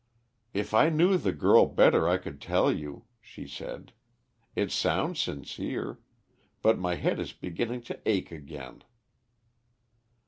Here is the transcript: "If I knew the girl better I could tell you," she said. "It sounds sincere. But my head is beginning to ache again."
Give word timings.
"If 0.51 0.73
I 0.73 0.89
knew 0.89 1.15
the 1.15 1.31
girl 1.31 1.67
better 1.67 2.09
I 2.09 2.17
could 2.17 2.41
tell 2.41 2.71
you," 2.71 3.05
she 3.21 3.45
said. 3.47 3.93
"It 4.55 4.71
sounds 4.71 5.19
sincere. 5.19 5.99
But 6.63 6.79
my 6.79 6.95
head 6.95 7.19
is 7.19 7.33
beginning 7.33 7.83
to 7.83 7.99
ache 8.09 8.31
again." 8.31 8.83